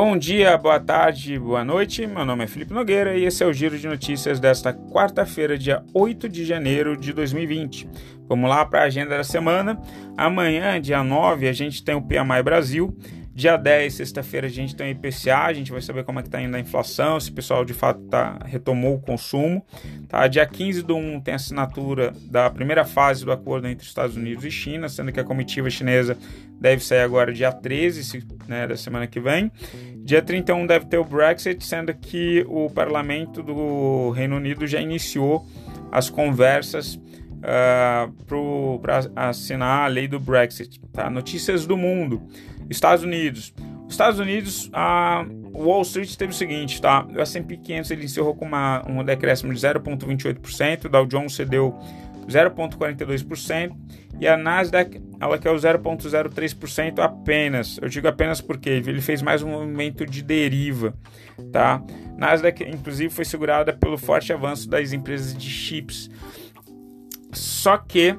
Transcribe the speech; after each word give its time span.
Bom 0.00 0.16
dia, 0.16 0.56
boa 0.56 0.78
tarde, 0.78 1.36
boa 1.40 1.64
noite. 1.64 2.06
Meu 2.06 2.24
nome 2.24 2.44
é 2.44 2.46
Felipe 2.46 2.72
Nogueira 2.72 3.16
e 3.16 3.24
esse 3.24 3.42
é 3.42 3.46
o 3.48 3.52
Giro 3.52 3.76
de 3.76 3.88
Notícias 3.88 4.38
desta 4.38 4.72
quarta-feira, 4.72 5.58
dia 5.58 5.82
8 5.92 6.28
de 6.28 6.44
janeiro 6.44 6.96
de 6.96 7.12
2020. 7.12 7.90
Vamos 8.28 8.48
lá 8.48 8.64
para 8.64 8.82
a 8.82 8.84
agenda 8.84 9.16
da 9.16 9.24
semana. 9.24 9.76
Amanhã, 10.16 10.80
dia 10.80 11.02
9, 11.02 11.48
a 11.48 11.52
gente 11.52 11.82
tem 11.82 11.96
o 11.96 12.00
PMI 12.00 12.44
Brasil. 12.44 12.96
Dia 13.38 13.56
10, 13.56 13.94
sexta-feira, 13.94 14.48
a 14.48 14.50
gente 14.50 14.74
tem 14.74 14.88
o 14.88 14.90
IPCA, 14.90 15.44
a 15.44 15.52
gente 15.52 15.70
vai 15.70 15.80
saber 15.80 16.02
como 16.02 16.18
é 16.18 16.22
que 16.22 16.26
está 16.26 16.42
indo 16.42 16.56
a 16.56 16.58
inflação, 16.58 17.20
se 17.20 17.30
o 17.30 17.32
pessoal 17.32 17.64
de 17.64 17.72
fato 17.72 18.00
tá, 18.08 18.36
retomou 18.44 18.96
o 18.96 19.00
consumo. 19.00 19.64
Tá? 20.08 20.26
Dia 20.26 20.44
15 20.44 20.82
do 20.82 20.96
1 20.96 21.20
tem 21.20 21.34
a 21.34 21.36
assinatura 21.36 22.12
da 22.28 22.50
primeira 22.50 22.84
fase 22.84 23.24
do 23.24 23.30
acordo 23.30 23.68
entre 23.68 23.86
Estados 23.86 24.16
Unidos 24.16 24.44
e 24.44 24.50
China, 24.50 24.88
sendo 24.88 25.12
que 25.12 25.20
a 25.20 25.24
comitiva 25.24 25.70
chinesa 25.70 26.18
deve 26.60 26.82
sair 26.82 27.02
agora 27.02 27.32
dia 27.32 27.52
13 27.52 28.26
né, 28.48 28.66
da 28.66 28.76
semana 28.76 29.06
que 29.06 29.20
vem. 29.20 29.52
Dia 29.98 30.20
31 30.20 30.66
deve 30.66 30.86
ter 30.86 30.98
o 30.98 31.04
Brexit, 31.04 31.64
sendo 31.64 31.94
que 31.94 32.44
o 32.48 32.68
parlamento 32.68 33.40
do 33.40 34.10
Reino 34.10 34.34
Unido 34.34 34.66
já 34.66 34.80
iniciou 34.80 35.46
as 35.92 36.10
conversas 36.10 36.96
uh, 36.96 38.78
para 38.80 38.98
assinar 39.14 39.84
a 39.84 39.86
lei 39.86 40.08
do 40.08 40.18
Brexit. 40.18 40.80
Tá? 40.92 41.08
Notícias 41.08 41.66
do 41.66 41.76
mundo. 41.76 42.20
Estados 42.68 43.04
Unidos. 43.04 43.54
Estados 43.88 44.20
Unidos, 44.20 44.68
a 44.72 45.24
Wall 45.54 45.82
Street 45.82 46.14
teve 46.14 46.32
o 46.32 46.34
seguinte, 46.34 46.80
tá? 46.80 47.06
O 47.06 47.20
S&P 47.20 47.56
500 47.56 47.90
ele 47.90 48.04
encerrou 48.04 48.34
com 48.34 48.44
uma, 48.44 48.82
um 48.86 49.02
decréscimo 49.02 49.52
de 49.52 49.60
0,28%, 49.60 50.84
o 50.84 50.88
Dow 50.90 51.06
Jones 51.06 51.32
cedeu 51.32 51.74
0,42% 52.28 53.74
e 54.20 54.28
a 54.28 54.36
Nasdaq 54.36 55.00
ela 55.18 55.36
o 55.36 55.38
0,03% 55.38 56.98
apenas. 56.98 57.78
Eu 57.80 57.88
digo 57.88 58.06
apenas 58.06 58.40
porque 58.40 58.68
ele 58.68 59.00
fez 59.00 59.22
mais 59.22 59.42
um 59.42 59.48
movimento 59.48 60.04
de 60.04 60.22
deriva, 60.22 60.94
tá? 61.50 61.82
Nasdaq 62.16 62.62
inclusive 62.64 63.12
foi 63.12 63.24
segurada 63.24 63.72
pelo 63.72 63.96
forte 63.96 64.32
avanço 64.32 64.68
das 64.68 64.92
empresas 64.92 65.36
de 65.36 65.48
chips. 65.48 66.10
Só 67.32 67.78
que 67.78 68.14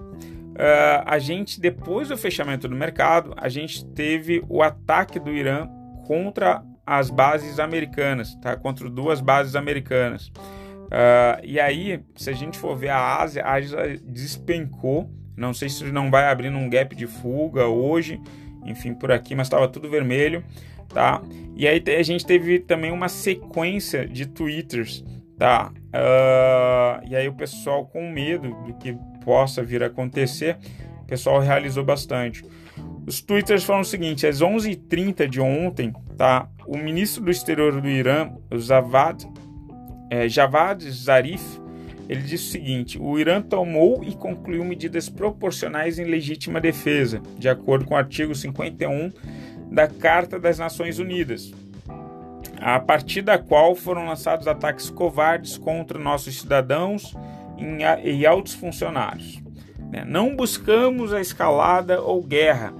Uh, 0.60 1.04
a 1.06 1.18
gente, 1.20 1.58
depois 1.58 2.10
do 2.10 2.18
fechamento 2.18 2.68
do 2.68 2.76
mercado, 2.76 3.34
a 3.38 3.48
gente 3.48 3.86
teve 3.86 4.44
o 4.50 4.62
ataque 4.62 5.18
do 5.18 5.32
Irã 5.32 5.70
contra 6.06 6.62
as 6.86 7.10
bases 7.10 7.60
americanas, 7.60 8.36
tá? 8.42 8.58
Contra 8.58 8.90
duas 8.90 9.22
bases 9.22 9.56
americanas. 9.56 10.28
Uh, 10.28 11.40
e 11.46 11.62
aí, 11.62 12.04
se 12.14 12.30
a 12.30 12.34
gente 12.34 12.60
for 12.60 12.76
ver 12.76 12.90
a 12.90 13.22
Ásia, 13.22 13.42
a 13.46 13.54
Ásia 13.54 13.98
despencou. 14.04 15.10
Não 15.38 15.54
sei 15.54 15.70
se 15.70 15.86
não 15.86 16.12
vai 16.12 16.26
abrir 16.28 16.50
um 16.50 16.70
gap 16.70 16.94
de 16.94 17.08
fuga 17.08 17.68
hoje, 17.68 18.20
enfim, 18.66 18.94
por 18.94 19.14
aqui, 19.14 19.34
mas 19.36 19.48
estava 19.48 19.70
tudo 19.70 19.90
vermelho, 19.90 20.44
tá? 20.90 21.22
E 21.56 21.66
aí 21.66 21.82
a 21.98 22.04
gente 22.04 22.26
teve 22.26 22.60
também 22.60 22.92
uma 22.92 23.08
sequência 23.08 24.06
de 24.06 24.26
twitters, 24.26 25.06
tá? 25.38 25.72
Uh, 25.96 26.69
e 27.10 27.16
aí 27.16 27.28
o 27.28 27.34
pessoal 27.34 27.86
com 27.88 28.12
medo 28.12 28.50
do 28.64 28.74
que 28.76 28.96
possa 29.26 29.64
vir 29.64 29.82
a 29.82 29.88
acontecer, 29.88 30.58
o 31.02 31.06
pessoal 31.06 31.40
realizou 31.40 31.84
bastante. 31.84 32.44
Os 33.06 33.20
twitters 33.20 33.64
foram 33.64 33.82
o 33.82 33.86
seguinte: 33.86 34.28
às 34.28 34.42
11h30 34.42 35.28
de 35.28 35.42
ontem, 35.42 35.92
tá, 36.16 36.48
o 36.68 36.78
ministro 36.78 37.24
do 37.24 37.32
exterior 37.32 37.82
do 37.82 37.90
Irã, 37.90 38.32
Zavad, 38.56 39.26
é, 40.12 40.30
Javad 40.30 40.88
Zarif, 40.92 41.44
ele 42.08 42.22
disse 42.22 42.50
o 42.50 42.52
seguinte: 42.52 43.00
o 43.02 43.18
Irã 43.18 43.42
tomou 43.42 44.04
e 44.04 44.16
concluiu 44.16 44.64
medidas 44.64 45.10
proporcionais 45.10 45.98
em 45.98 46.06
legítima 46.06 46.62
defesa, 46.62 47.22
de 47.38 47.50
acordo 47.50 47.86
com 47.86 47.96
o 47.96 47.98
artigo 47.98 48.36
51 48.36 49.12
da 49.72 49.88
Carta 49.88 50.40
das 50.40 50.60
Nações 50.60 51.00
Unidas, 51.00 51.52
a 52.60 52.80
partir 52.80 53.22
da 53.22 53.38
qual 53.38 53.76
foram 53.76 54.06
lançados 54.06 54.48
ataques 54.48 54.90
covardes 54.90 55.58
contra 55.58 55.98
nossos 55.98 56.40
cidadãos 56.40 57.16
e 58.04 58.26
altos 58.26 58.54
funcionários. 58.54 59.42
Né? 59.92 60.04
Não 60.06 60.36
buscamos 60.36 61.14
a 61.14 61.22
escalada 61.22 62.02
ou 62.02 62.22
guerra, 62.24 62.74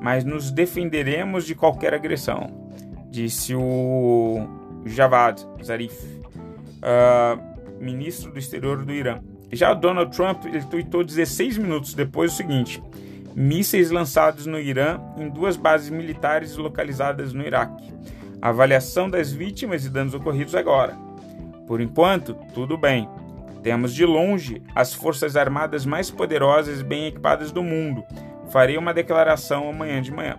mas 0.00 0.24
nos 0.24 0.50
defenderemos 0.50 1.46
de 1.46 1.54
qualquer 1.54 1.94
agressão, 1.94 2.70
disse 3.10 3.54
o 3.54 4.46
Javad 4.84 5.42
Zarif, 5.62 5.96
uh, 6.76 7.56
ministro 7.80 8.32
do 8.32 8.38
exterior 8.38 8.84
do 8.84 8.92
Irã. 8.92 9.20
Já 9.52 9.74
Donald 9.74 10.14
Trump 10.16 10.44
ele 10.46 10.64
tweetou 10.64 11.04
16 11.04 11.58
minutos 11.58 11.94
depois 11.94 12.32
o 12.32 12.36
seguinte: 12.36 12.82
mísseis 13.34 13.90
lançados 13.90 14.46
no 14.46 14.58
Irã 14.58 15.00
em 15.16 15.28
duas 15.28 15.56
bases 15.56 15.90
militares 15.90 16.56
localizadas 16.56 17.32
no 17.32 17.46
Iraque. 17.46 17.92
Avaliação 18.40 19.08
das 19.08 19.32
vítimas 19.32 19.84
e 19.84 19.90
danos 19.90 20.14
ocorridos 20.14 20.54
agora. 20.54 20.96
Por 21.66 21.80
enquanto, 21.80 22.34
tudo 22.54 22.76
bem. 22.76 23.08
Temos 23.62 23.94
de 23.94 24.04
longe 24.04 24.62
as 24.74 24.94
forças 24.94 25.36
armadas 25.36 25.84
mais 25.84 26.10
poderosas 26.10 26.80
e 26.80 26.84
bem 26.84 27.06
equipadas 27.06 27.50
do 27.50 27.62
mundo. 27.62 28.04
Farei 28.50 28.78
uma 28.78 28.94
declaração 28.94 29.68
amanhã 29.68 30.00
de 30.00 30.12
manhã. 30.12 30.38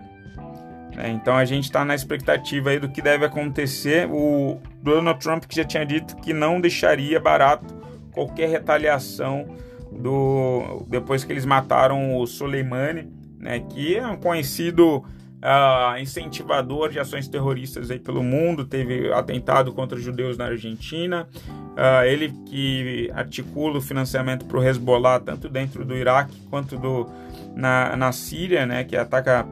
É, 0.96 1.10
então 1.10 1.36
a 1.36 1.44
gente 1.44 1.64
está 1.64 1.84
na 1.84 1.94
expectativa 1.94 2.70
aí 2.70 2.78
do 2.78 2.88
que 2.88 3.02
deve 3.02 3.24
acontecer. 3.24 4.08
O 4.10 4.58
Donald 4.82 5.20
Trump 5.20 5.44
que 5.44 5.54
já 5.54 5.64
tinha 5.64 5.84
dito 5.84 6.16
que 6.16 6.32
não 6.32 6.60
deixaria 6.60 7.20
barato 7.20 7.74
qualquer 8.12 8.48
retaliação 8.48 9.46
do 9.92 10.84
depois 10.88 11.22
que 11.24 11.32
eles 11.32 11.44
mataram 11.44 12.16
o 12.16 12.26
Soleimani, 12.26 13.08
né, 13.38 13.60
que 13.60 13.96
é 13.96 14.06
um 14.06 14.16
conhecido 14.16 15.04
uh, 15.38 15.98
incentivador 16.00 16.90
de 16.90 16.98
ações 16.98 17.28
terroristas 17.28 17.90
aí 17.90 17.98
pelo 17.98 18.22
mundo, 18.22 18.64
teve 18.64 19.12
atentado 19.12 19.72
contra 19.72 19.98
judeus 19.98 20.36
na 20.36 20.46
Argentina, 20.46 21.28
uh, 21.34 22.04
ele 22.04 22.32
que 22.46 23.10
articula 23.14 23.78
o 23.78 23.80
financiamento 23.80 24.44
para 24.44 24.58
o 24.58 24.62
Hezbollah 24.62 25.20
tanto 25.20 25.48
dentro 25.48 25.84
do 25.84 25.96
Iraque 25.96 26.36
quanto 26.50 26.76
do, 26.76 27.08
na, 27.54 27.96
na 27.96 28.12
Síria, 28.12 28.66
né, 28.66 28.84
que 28.84 28.96
ataca 28.96 29.46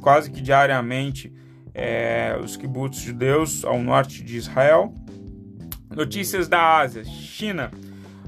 quase 0.00 0.30
que 0.30 0.40
diariamente 0.40 1.32
é, 1.72 2.38
os 2.42 2.56
kibbutz 2.56 3.00
judeus 3.00 3.64
ao 3.64 3.82
norte 3.82 4.22
de 4.22 4.36
Israel. 4.36 4.94
Notícias 5.90 6.48
da 6.48 6.78
Ásia, 6.78 7.04
China. 7.04 7.70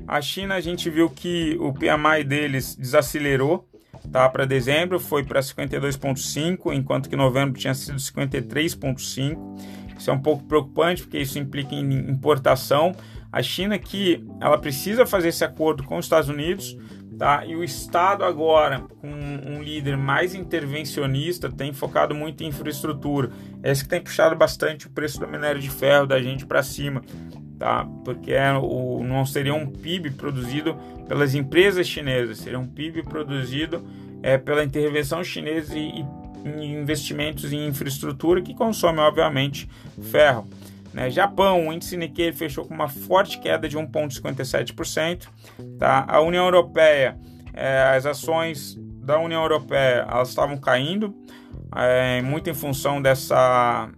A 0.07 0.21
China 0.21 0.55
a 0.55 0.61
gente 0.61 0.89
viu 0.89 1.11
que 1.11 1.57
o 1.61 1.73
PMI 1.73 2.25
deles 2.25 2.77
desacelerou, 2.77 3.69
tá? 4.11 4.28
Para 4.28 4.44
dezembro 4.44 4.99
foi 4.99 5.25
para 5.25 5.41
52,5, 5.41 6.72
enquanto 6.72 7.09
que 7.09 7.17
novembro 7.17 7.59
tinha 7.59 7.75
sido 7.75 7.99
53,5. 7.99 9.37
Isso 9.99 10.11
é 10.11 10.12
um 10.12 10.21
pouco 10.21 10.44
preocupante 10.44 11.03
porque 11.03 11.19
isso 11.19 11.39
implica 11.39 11.75
em 11.75 12.11
importação. 12.11 12.95
A 13.33 13.43
China 13.43 13.78
que 13.78 14.25
ela 14.41 14.59
precisa 14.59 15.06
fazer 15.06 15.28
esse 15.28 15.45
acordo 15.45 15.83
com 15.84 15.99
os 15.99 16.06
Estados 16.06 16.28
Unidos, 16.28 16.77
tá? 17.19 17.45
E 17.47 17.56
o 17.56 17.65
Estado 17.65 18.25
agora, 18.25 18.81
com 19.00 19.09
um 19.09 19.62
líder 19.62 19.97
mais 19.97 20.34
intervencionista, 20.34 21.50
tem 21.50 21.72
focado 21.72 22.15
muito 22.15 22.43
em 22.43 22.49
infraestrutura. 22.49 23.31
É 23.62 23.72
isso 23.72 23.84
que 23.84 23.91
tem 23.91 24.00
puxado 24.00 24.37
bastante 24.37 24.87
o 24.87 24.91
preço 24.91 25.19
do 25.19 25.27
minério 25.27 25.61
de 25.61 25.71
ferro 25.71 26.06
da 26.06 26.21
gente 26.21 26.47
para 26.47 26.62
cima, 26.62 27.03
tá? 27.59 27.87
Porque 28.05 28.33
é 28.33 28.53
o, 28.53 29.03
não 29.03 29.25
seria 29.25 29.55
um 29.55 29.67
PIB 29.67 30.11
produzido 30.12 30.77
pelas 31.09 31.34
empresas 31.34 31.87
chinesas, 31.87 32.39
seria 32.39 32.59
um 32.59 32.67
PIB 32.67 33.03
produzido 33.03 33.84
é, 34.22 34.37
pela 34.39 34.65
intervenção 34.65 35.22
chinesa 35.22 35.77
e, 35.77 36.05
e 36.45 36.65
investimentos 36.65 37.53
em 37.53 37.66
infraestrutura 37.66 38.43
que 38.43 38.55
consome, 38.55 38.99
obviamente, 38.99 39.69
ferro. 40.11 40.47
Né? 40.93 41.11
Japão, 41.11 41.69
o 41.69 41.72
índice 41.72 41.97
Nikkei 41.97 42.33
fechou 42.33 42.65
com 42.65 42.75
uma 42.75 42.89
forte 42.89 43.39
queda 43.39 43.69
de 43.69 43.77
1,57%. 43.77 45.28
Tá? 45.78 46.06
A 46.09 46.21
União 46.21 46.45
Europeia, 46.45 47.19
é, 47.53 47.95
as 47.95 48.06
ações 48.06 48.77
da 49.07 49.19
União 49.19 49.42
Europeia 49.42 50.07
elas 50.10 50.31
estavam 50.31 50.57
caindo, 50.57 51.15
é, 51.75 52.21
muito 52.22 52.51
em 52.51 52.54
função 52.54 53.01
dessa, 53.01 53.89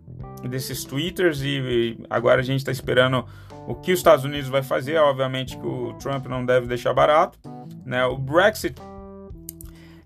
desses 0.49 0.85
twitters 0.85 1.41
e 1.43 1.99
agora 2.11 2.41
a 2.41 2.44
gente 2.44 2.59
está 2.59 2.73
esperando 2.73 3.25
o 3.69 3.75
que 3.75 3.93
os 3.93 3.99
Estados 3.99 4.25
Unidos 4.25 4.49
vai 4.49 4.62
fazer, 4.62 4.97
obviamente 4.97 5.59
que 5.59 5.67
o 5.67 5.93
Trump 5.99 6.25
não 6.25 6.44
deve 6.44 6.67
deixar 6.67 6.94
barato. 6.94 7.38
Né? 7.85 8.03
O 8.06 8.17
Brexit 8.17 8.81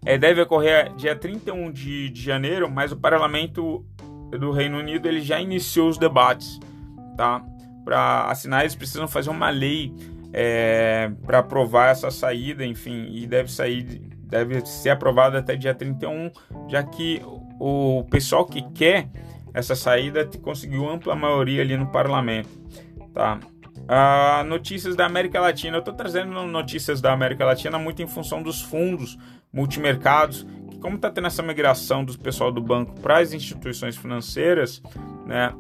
é, 0.05 0.19
deve 0.19 0.41
ocorrer 0.41 0.93
dia 0.97 1.15
31 1.15 1.71
de, 1.71 2.11
de 2.11 2.21
janeiro, 2.21 2.69
mas 2.69 2.91
o 2.91 2.97
parlamento 2.97 3.87
do 4.33 4.51
Reino 4.51 4.79
Unido 4.79 5.07
ele 5.07 5.21
já 5.21 5.41
iniciou 5.41 5.89
os 5.89 5.97
debates. 5.97 6.59
Tá? 7.17 7.41
Para 7.85 8.25
assinar, 8.25 8.63
eles 8.63 8.75
precisam 8.75 9.07
fazer 9.07 9.31
uma 9.31 9.51
lei 9.51 9.95
é, 10.33 11.13
para 11.25 11.39
aprovar 11.39 11.91
essa 11.91 12.11
saída, 12.11 12.67
enfim, 12.67 13.11
e 13.13 13.29
deve 13.29 13.49
sair, 13.53 13.85
deve 14.25 14.67
ser 14.67 14.91
aprovada 14.91 15.39
até 15.39 15.55
dia 15.55 15.73
31, 15.73 16.33
já 16.69 16.83
que 16.83 17.23
o 17.61 18.03
pessoal 18.11 18.45
que 18.45 18.61
quer 18.73 19.09
essa 19.55 19.77
saída 19.77 20.29
conseguiu 20.43 20.89
ampla 20.89 21.15
maioria 21.15 21.63
ali 21.63 21.77
no 21.77 21.87
parlamento, 21.93 22.49
tá? 23.15 23.39
Uh, 23.83 24.45
notícias 24.45 24.97
da 24.97 25.05
América 25.07 25.41
Latina. 25.41 25.77
Eu 25.77 25.81
estou 25.81 25.95
trazendo 25.95 26.31
notícias 26.47 27.01
da 27.01 27.13
América 27.13 27.45
Latina 27.45 27.79
muito 27.79 28.03
em 28.03 28.07
função 28.07 28.43
dos 28.43 28.63
fundos 28.63 29.19
multimercados, 29.53 30.47
que 30.71 30.79
como 30.79 30.97
está 30.97 31.11
tendo 31.11 31.27
essa 31.27 31.43
migração 31.43 32.05
do 32.05 32.17
pessoal 32.19 32.51
do 32.51 32.61
banco 32.61 32.99
para 33.01 33.19
as 33.19 33.33
instituições 33.33 33.97
financeiras, 33.97 34.83
né, 35.27 35.53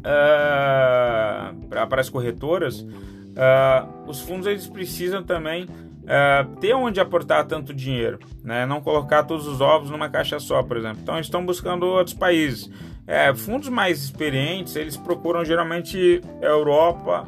uh, 0.00 1.86
para 1.86 2.00
as 2.00 2.08
corretoras, 2.08 2.80
uh, 2.80 4.06
os 4.06 4.20
fundos 4.20 4.46
eles 4.46 4.66
precisam 4.66 5.22
também 5.22 5.64
uh, 5.64 6.56
ter 6.56 6.74
onde 6.74 7.00
aportar 7.00 7.46
tanto 7.46 7.72
dinheiro, 7.72 8.18
né? 8.42 8.66
não 8.66 8.80
colocar 8.80 9.22
todos 9.24 9.46
os 9.46 9.60
ovos 9.60 9.90
numa 9.90 10.08
caixa 10.08 10.38
só, 10.38 10.62
por 10.62 10.76
exemplo. 10.76 10.98
Então, 11.02 11.18
estão 11.18 11.44
buscando 11.44 11.86
outros 11.86 12.14
países. 12.14 12.70
É, 13.06 13.34
fundos 13.34 13.68
mais 13.68 14.02
experientes, 14.02 14.76
eles 14.76 14.96
procuram 14.96 15.44
geralmente 15.44 16.20
Europa, 16.40 17.26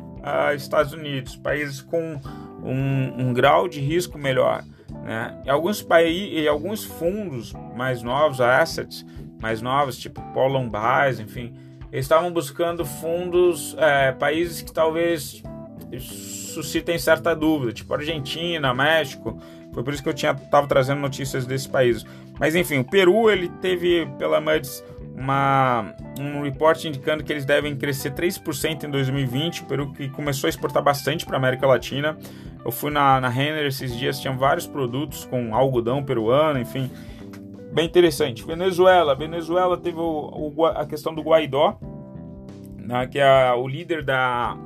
Estados 0.54 0.92
Unidos, 0.92 1.36
países 1.36 1.80
com 1.80 2.20
um, 2.62 3.28
um 3.28 3.32
grau 3.32 3.66
de 3.66 3.80
risco 3.80 4.16
melhor. 4.16 4.64
Né? 5.02 5.42
E 5.44 5.50
alguns, 5.50 5.82
países, 5.82 6.46
alguns 6.46 6.84
fundos 6.84 7.52
mais 7.76 8.02
novos, 8.02 8.40
assets 8.40 9.04
mais 9.40 9.60
novos, 9.60 9.98
tipo 9.98 10.22
Paul 10.32 10.48
Lombard, 10.48 11.20
enfim, 11.20 11.52
eles 11.90 12.04
estavam 12.04 12.32
buscando 12.32 12.84
fundos, 12.84 13.74
é, 13.78 14.12
países 14.12 14.62
que 14.62 14.72
talvez 14.72 15.42
suscitem 16.00 16.98
certa 16.98 17.34
dúvida, 17.34 17.72
tipo 17.72 17.92
Argentina, 17.92 18.72
México. 18.72 19.38
Foi 19.72 19.82
por 19.82 19.92
isso 19.92 20.02
que 20.02 20.08
eu 20.08 20.14
tinha 20.14 20.34
tava 20.34 20.66
trazendo 20.66 21.00
notícias 21.00 21.44
desses 21.44 21.66
países. 21.66 22.06
Mas 22.38 22.54
enfim, 22.54 22.78
o 22.78 22.84
Peru 22.84 23.30
ele 23.30 23.48
teve 23.60 24.06
pela 24.18 24.40
MUDs 24.40 24.84
uma, 25.14 25.94
um 26.18 26.42
report 26.42 26.84
indicando 26.84 27.22
que 27.22 27.32
eles 27.32 27.44
devem 27.44 27.76
crescer 27.76 28.12
3% 28.12 28.84
em 28.84 28.90
2020. 28.90 29.62
O 29.62 29.66
Peru 29.66 29.92
que 29.92 30.08
começou 30.08 30.48
a 30.48 30.50
exportar 30.50 30.82
bastante 30.82 31.24
para 31.24 31.36
a 31.36 31.38
América 31.38 31.66
Latina. 31.66 32.16
Eu 32.64 32.70
fui 32.70 32.90
na, 32.90 33.20
na 33.20 33.28
Renner 33.28 33.66
esses 33.66 33.96
dias, 33.96 34.20
tinha 34.20 34.32
vários 34.32 34.66
produtos 34.66 35.24
com 35.24 35.54
algodão 35.54 36.02
peruano, 36.02 36.60
enfim, 36.60 36.90
bem 37.72 37.86
interessante. 37.86 38.44
Venezuela, 38.44 39.14
Venezuela 39.14 39.76
teve 39.76 39.98
o, 39.98 40.52
o, 40.56 40.66
a 40.66 40.86
questão 40.86 41.14
do 41.14 41.22
Guaidó, 41.22 41.78
né, 42.76 43.06
que 43.06 43.18
é 43.18 43.52
o 43.52 43.66
líder 43.66 44.04
da 44.04 44.56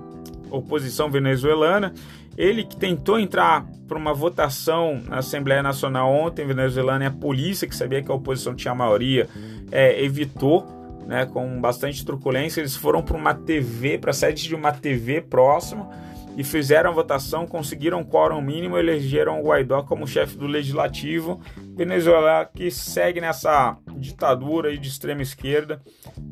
oposição 0.50 1.10
venezuelana. 1.10 1.92
Ele 2.36 2.64
que 2.64 2.76
tentou 2.76 3.18
entrar 3.18 3.66
para 3.88 3.96
uma 3.96 4.12
votação 4.12 5.00
na 5.08 5.18
Assembleia 5.18 5.62
Nacional 5.62 6.12
ontem, 6.12 6.46
venezuelana, 6.46 7.04
e 7.04 7.06
a 7.06 7.10
polícia, 7.10 7.66
que 7.66 7.74
sabia 7.74 8.02
que 8.02 8.10
a 8.10 8.14
oposição 8.14 8.54
tinha 8.54 8.72
a 8.72 8.74
maioria, 8.74 9.26
é, 9.70 10.02
evitou, 10.02 10.66
né, 11.06 11.26
com 11.26 11.60
bastante 11.60 12.04
truculência. 12.04 12.60
Eles 12.60 12.76
foram 12.76 13.02
para 13.02 13.16
uma 13.16 13.34
TV, 13.34 13.98
para 13.98 14.10
a 14.10 14.14
sede 14.14 14.44
de 14.44 14.54
uma 14.54 14.72
TV 14.72 15.20
próxima 15.20 15.88
e 16.36 16.44
fizeram 16.44 16.90
a 16.90 16.92
votação, 16.92 17.46
conseguiram 17.46 18.00
um 18.00 18.04
quórum 18.04 18.42
mínimo, 18.42 18.76
elegeram 18.76 19.40
o 19.40 19.44
Guaidó 19.46 19.82
como 19.82 20.06
chefe 20.06 20.36
do 20.36 20.46
legislativo. 20.46 21.40
Venezuela 21.74 22.44
que 22.44 22.70
segue 22.70 23.20
nessa 23.20 23.78
ditadura 23.96 24.76
de 24.76 24.86
extrema 24.86 25.22
esquerda. 25.22 25.80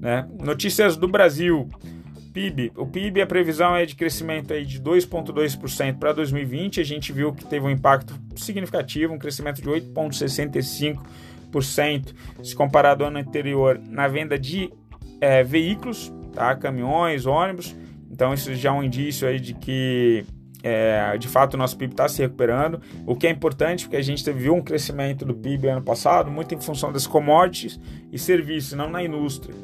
Né? 0.01 0.29
Notícias 0.43 0.97
do 0.97 1.09
Brasil. 1.09 1.69
PIB. 2.35 2.73
O 2.77 2.85
PIB, 2.85 3.23
a 3.23 3.27
previsão 3.27 3.75
é 3.77 3.87
de 3.87 3.95
crescimento 3.95 4.53
aí 4.53 4.67
de 4.67 4.83
2,2% 4.83 5.99
para 5.99 6.13
2020. 6.13 6.81
A 6.81 6.85
gente 6.85 7.13
viu 7.13 7.33
que 7.33 7.47
teve 7.47 7.65
um 7.65 7.71
impacto 7.71 8.13
significativo, 8.35 9.15
um 9.15 9.19
crescimento 9.19 9.63
de 9.63 9.71
8,65% 9.71 12.13
se 12.43 12.57
comparado 12.57 13.05
ao 13.05 13.09
ano 13.09 13.21
anterior 13.21 13.81
na 13.89 14.09
venda 14.09 14.37
de 14.37 14.69
é, 15.21 15.45
veículos, 15.45 16.13
tá? 16.33 16.57
caminhões, 16.57 17.25
ônibus. 17.25 17.77
Então 18.11 18.35
isso 18.35 18.53
já 18.55 18.71
é 18.71 18.73
um 18.73 18.83
indício 18.83 19.29
aí 19.29 19.39
de 19.39 19.55
que 19.55 20.25
é, 20.65 21.17
de 21.17 21.29
fato 21.29 21.55
o 21.55 21.57
nosso 21.57 21.79
PIB 21.79 21.93
está 21.93 22.09
se 22.09 22.21
recuperando, 22.21 22.83
o 23.07 23.15
que 23.15 23.29
é 23.29 23.31
importante 23.31 23.85
porque 23.85 23.97
a 23.97 24.03
gente 24.03 24.29
viu 24.33 24.55
um 24.55 24.63
crescimento 24.63 25.25
do 25.25 25.35
PIB 25.35 25.69
ano 25.69 25.83
passado 25.83 26.33
muito 26.33 26.53
em 26.53 26.61
função 26.61 26.91
das 26.91 27.07
commodities 27.07 27.79
e 28.11 28.19
serviços, 28.19 28.73
não 28.73 28.91
na 28.91 29.05
indústria. 29.05 29.55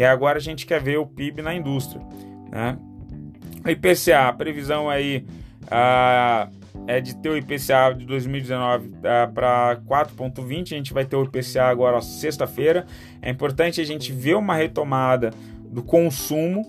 E 0.00 0.04
agora 0.04 0.38
a 0.38 0.40
gente 0.40 0.64
quer 0.64 0.82
ver 0.82 0.96
o 0.96 1.04
PIB 1.04 1.42
na 1.42 1.54
indústria. 1.54 2.00
Né? 2.50 2.78
O 3.62 3.68
IPCA, 3.68 4.28
a 4.28 4.32
previsão 4.32 4.88
aí 4.88 5.26
ah, 5.70 6.48
é 6.86 7.02
de 7.02 7.14
ter 7.16 7.28
o 7.28 7.36
IPCA 7.36 7.94
de 7.94 8.06
2019 8.06 8.94
ah, 9.04 9.26
para 9.26 9.76
4,20. 9.86 10.72
A 10.72 10.76
gente 10.76 10.94
vai 10.94 11.04
ter 11.04 11.16
o 11.16 11.24
IPCA 11.24 11.64
agora 11.64 12.00
sexta-feira. 12.00 12.86
É 13.20 13.28
importante 13.28 13.78
a 13.78 13.84
gente 13.84 14.10
ver 14.10 14.36
uma 14.36 14.54
retomada 14.54 15.32
do 15.66 15.82
consumo, 15.82 16.62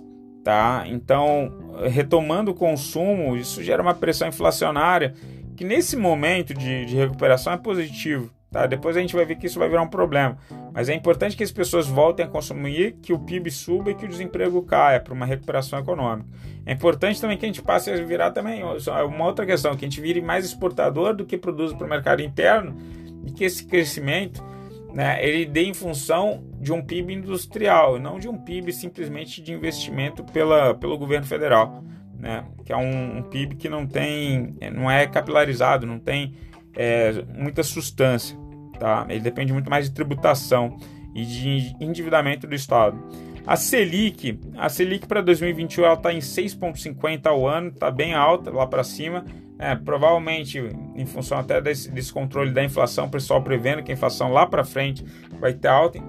tá? 0.44 0.84
Então, 0.88 1.72
retomando 1.90 2.52
o 2.52 2.54
consumo, 2.54 3.38
isso 3.38 3.64
gera 3.64 3.82
uma 3.82 3.94
pressão 3.94 4.28
inflacionária 4.28 5.14
que 5.56 5.64
nesse 5.64 5.96
momento 5.96 6.54
de, 6.54 6.84
de 6.84 6.98
recuperação 6.98 7.54
é 7.54 7.58
positivo. 7.58 8.30
Tá? 8.52 8.66
Depois 8.66 8.98
a 8.98 9.00
gente 9.00 9.16
vai 9.16 9.24
ver 9.24 9.38
que 9.38 9.48
isso 9.48 9.58
vai 9.58 9.70
virar 9.70 9.82
um 9.82 9.88
problema. 9.88 10.38
Mas 10.74 10.90
é 10.90 10.94
importante 10.94 11.38
que 11.38 11.44
as 11.44 11.54
pessoas 11.54 11.88
voltem 11.88 12.26
a 12.26 12.28
consumir, 12.28 12.98
que 13.02 13.14
o 13.14 13.20
PIB 13.20 13.50
suba 13.50 13.92
e 13.92 13.96
que 13.96 14.04
o 14.04 14.10
desemprego 14.10 14.62
caia 14.64 15.00
para 15.00 15.14
uma 15.14 15.26
recuperação 15.26 15.80
econômica. 15.80 16.28
É 16.66 16.74
importante 16.74 17.22
também 17.22 17.38
que 17.38 17.46
a 17.46 17.48
gente 17.48 17.62
passe 17.62 17.90
a 17.90 17.96
virar 18.04 18.32
também 18.32 18.62
uma 18.62 19.26
outra 19.26 19.46
questão, 19.46 19.74
que 19.76 19.86
a 19.86 19.88
gente 19.88 20.02
vire 20.02 20.22
mais 20.22 20.44
exportador 20.44 21.16
do 21.16 21.26
que 21.26 21.38
produz 21.38 21.72
para 21.72 21.88
o 21.88 21.90
mercado 21.90 22.22
interno 22.22 22.76
e 23.26 23.32
que 23.32 23.46
esse 23.46 23.66
crescimento 23.66 24.44
né, 24.94 25.26
ele 25.26 25.46
dê 25.46 25.64
em 25.64 25.74
função 25.74 26.44
de 26.60 26.74
um 26.74 26.82
PIB 26.82 27.14
industrial, 27.14 27.98
não 28.00 28.20
de 28.20 28.28
um 28.28 28.38
PIB 28.38 28.74
simplesmente 28.74 29.42
de 29.42 29.54
investimento 29.54 30.26
pela, 30.26 30.74
pelo 30.74 30.98
governo 30.98 31.26
federal, 31.26 31.82
né, 32.20 32.44
que 32.66 32.74
é 32.74 32.76
um, 32.76 33.20
um 33.20 33.24
PIB 33.24 33.56
que 33.56 33.70
não 33.70 33.88
tem, 33.88 34.58
não 34.74 34.92
é 34.92 35.08
capilarizado, 35.08 35.88
não 35.88 36.00
tem 36.00 36.36
é, 36.76 37.24
muita 37.34 37.64
substância. 37.64 38.41
Tá? 38.82 39.06
Ele 39.10 39.20
depende 39.20 39.54
muito 39.54 39.70
mais 39.70 39.86
de 39.86 39.92
tributação 39.92 40.76
e 41.14 41.24
de 41.24 41.76
endividamento 41.80 42.48
do 42.48 42.56
Estado. 42.56 42.98
A 43.46 43.56
Selic, 43.56 44.40
a 44.58 44.70
Selic 44.70 45.06
para 45.06 45.22
2021 45.22 45.86
ela 45.86 45.94
está 45.94 46.12
em 46.12 46.18
6,50 46.18 47.28
ao 47.28 47.48
ano, 47.48 47.68
está 47.68 47.92
bem 47.92 48.16
alta 48.16 48.50
lá 48.50 48.66
para 48.66 48.84
cima. 48.84 49.24
É, 49.60 49.76
provavelmente, 49.76 50.58
em 50.96 51.06
função 51.06 51.38
até 51.38 51.62
desse, 51.62 52.12
controle 52.12 52.50
da 52.50 52.64
inflação, 52.64 53.06
o 53.06 53.12
pessoal 53.12 53.44
prevendo 53.44 53.84
que 53.84 53.92
a 53.92 53.94
inflação 53.94 54.34
lá 54.34 54.48
para 54.48 54.64
frente 54.64 55.06
vai 55.40 55.52
estar 55.52 55.74
alta, 55.74 56.00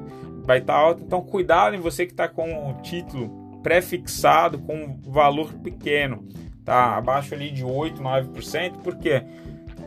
vai 0.42 0.56
estar 0.56 0.74
alta. 0.74 1.02
Então, 1.02 1.20
cuidado 1.20 1.76
em 1.76 1.78
você 1.78 2.06
que 2.06 2.12
está 2.12 2.26
com 2.26 2.70
o 2.70 2.80
título 2.80 3.60
pré-fixado 3.62 4.58
com 4.60 4.98
valor 5.02 5.52
pequeno, 5.56 6.26
tá? 6.64 6.96
Abaixo 6.96 7.34
ali 7.34 7.50
de 7.50 7.62
8, 7.62 8.02
9%, 8.02 8.78
por 8.78 8.96
quê? 8.96 9.22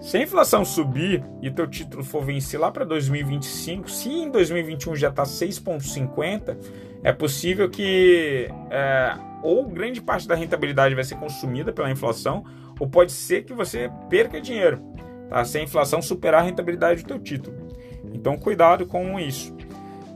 Se 0.01 0.17
a 0.17 0.21
inflação 0.21 0.63
subir 0.63 1.23
e 1.41 1.49
teu 1.49 1.67
título 1.67 2.03
for 2.03 2.23
vencer 2.23 2.59
lá 2.59 2.71
para 2.71 2.85
2025, 2.85 3.89
se 3.89 4.09
em 4.09 4.29
2021 4.29 4.95
já 4.95 5.09
está 5.09 5.23
6,50, 5.23 6.57
é 7.03 7.11
possível 7.11 7.69
que 7.69 8.47
é, 8.69 9.15
ou 9.41 9.67
grande 9.67 10.01
parte 10.01 10.27
da 10.27 10.35
rentabilidade 10.35 10.95
vai 10.95 11.03
ser 11.03 11.15
consumida 11.15 11.71
pela 11.71 11.89
inflação, 11.89 12.43
ou 12.79 12.87
pode 12.87 13.11
ser 13.11 13.43
que 13.43 13.53
você 13.53 13.89
perca 14.09 14.39
dinheiro, 14.41 14.81
tá? 15.29 15.43
se 15.45 15.57
a 15.57 15.63
inflação 15.63 16.01
superar 16.01 16.41
a 16.41 16.45
rentabilidade 16.45 17.03
do 17.03 17.07
teu 17.07 17.19
título. 17.19 17.55
Então 18.13 18.37
cuidado 18.37 18.85
com 18.85 19.19
isso. 19.19 19.55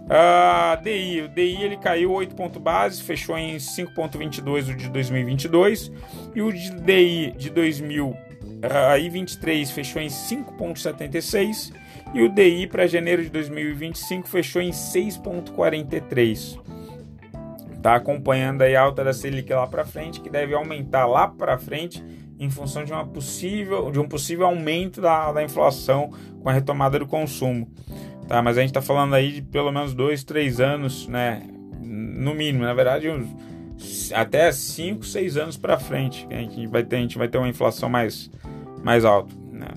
Uh, 0.09 0.81
DI, 0.81 1.21
o 1.21 1.27
DI 1.29 1.61
ele 1.61 1.77
caiu 1.77 2.11
8 2.11 2.35
pontos 2.35 2.59
base, 2.59 3.03
fechou 3.03 3.37
em 3.37 3.57
5.22 3.57 4.73
o 4.73 4.75
de 4.75 4.89
2022 4.89 5.91
e 6.33 6.41
o 6.41 6.51
de 6.51 6.71
DI 6.71 7.33
de 7.37 7.51
2000 7.51 8.28
a 8.61 8.97
I23 8.97 9.71
fechou 9.71 10.01
em 10.01 10.07
5,76 10.07 11.73
e 12.13 12.21
o 12.21 12.29
DI 12.29 12.67
para 12.67 12.87
janeiro 12.87 13.23
de 13.23 13.29
2025 13.29 14.27
fechou 14.27 14.61
em 14.61 14.71
6,43. 14.71 16.59
Está 17.75 17.95
acompanhando 17.95 18.61
aí 18.63 18.75
a 18.75 18.81
alta 18.81 19.03
da 19.03 19.13
Selic 19.13 19.53
lá 19.53 19.65
para 19.65 19.85
frente, 19.85 20.19
que 20.19 20.29
deve 20.29 20.53
aumentar 20.53 21.05
lá 21.05 21.27
para 21.27 21.57
frente 21.57 22.03
em 22.37 22.49
função 22.49 22.83
de, 22.83 22.91
uma 22.91 23.05
possível, 23.05 23.89
de 23.91 23.99
um 23.99 24.07
possível 24.07 24.45
aumento 24.45 24.99
da, 25.01 25.31
da 25.31 25.43
inflação 25.43 26.11
com 26.41 26.49
a 26.49 26.53
retomada 26.53 26.99
do 26.99 27.07
consumo. 27.07 27.71
Tá, 28.27 28.41
mas 28.41 28.57
a 28.57 28.61
gente 28.61 28.69
está 28.69 28.81
falando 28.81 29.13
aí 29.15 29.31
de 29.31 29.41
pelo 29.41 29.71
menos 29.71 29.93
dois, 29.93 30.23
três 30.23 30.59
anos, 30.59 31.07
né? 31.07 31.41
No 31.81 32.35
mínimo, 32.35 32.63
na 32.63 32.73
verdade, 32.73 33.09
uns, 33.09 33.27
até 34.13 34.51
5, 34.51 35.05
6 35.05 35.37
anos 35.37 35.57
para 35.57 35.79
frente. 35.79 36.27
A 36.29 36.35
gente 36.35 36.67
vai 36.67 36.83
ter, 36.83 36.97
a 36.97 36.99
gente 36.99 37.17
vai 37.17 37.27
ter 37.27 37.37
uma 37.37 37.49
inflação 37.49 37.89
mais, 37.89 38.29
mais 38.83 39.05
alto. 39.05 39.35
Né? 39.51 39.69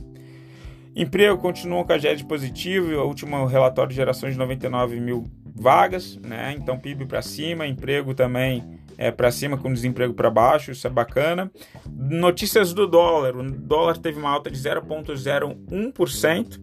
Emprego 0.95 1.39
continua 1.39 1.85
com 1.85 1.93
a 1.93 1.99
GED 1.99 2.25
positivo, 2.25 2.93
o 2.93 3.07
último 3.07 3.47
relatório 3.47 3.91
de 3.91 3.97
geração 3.97 4.31
de 4.31 4.37
99 4.37 5.01
mil 5.01 5.25
vagas, 5.55 6.17
né? 6.17 6.55
então 6.57 6.79
PIB 6.79 7.07
para 7.07 7.23
cima, 7.23 7.67
emprego 7.67 8.15
também 8.15 8.81
é 8.99 9.11
para 9.11 9.31
cima 9.31 9.57
com 9.57 9.73
desemprego 9.73 10.13
para 10.15 10.31
baixo, 10.31 10.71
isso 10.71 10.87
é 10.87 10.91
bacana. 10.91 11.51
Notícias 11.91 12.73
do 12.73 12.87
dólar, 12.87 13.37
o 13.37 13.51
dólar 13.51 13.99
teve 13.99 14.19
uma 14.19 14.31
alta 14.31 14.51
de 14.51 14.59
0,01%, 14.59 16.61